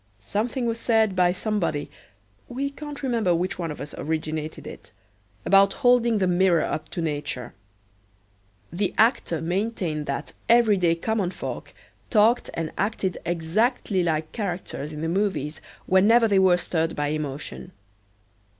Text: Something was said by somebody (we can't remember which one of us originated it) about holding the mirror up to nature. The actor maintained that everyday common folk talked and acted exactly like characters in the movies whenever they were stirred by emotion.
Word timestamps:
Something 0.17 0.65
was 0.65 0.79
said 0.79 1.15
by 1.15 1.31
somebody 1.31 1.87
(we 2.49 2.71
can't 2.71 3.03
remember 3.03 3.35
which 3.35 3.59
one 3.59 3.69
of 3.69 3.79
us 3.79 3.93
originated 3.99 4.65
it) 4.65 4.89
about 5.45 5.73
holding 5.85 6.17
the 6.17 6.25
mirror 6.25 6.63
up 6.63 6.89
to 6.89 7.01
nature. 7.03 7.53
The 8.73 8.95
actor 8.97 9.41
maintained 9.41 10.07
that 10.07 10.33
everyday 10.49 10.95
common 10.95 11.29
folk 11.29 11.71
talked 12.09 12.49
and 12.55 12.71
acted 12.79 13.19
exactly 13.27 14.01
like 14.01 14.31
characters 14.31 14.91
in 14.91 15.01
the 15.01 15.07
movies 15.07 15.61
whenever 15.85 16.27
they 16.27 16.39
were 16.39 16.57
stirred 16.57 16.95
by 16.95 17.09
emotion. 17.09 17.71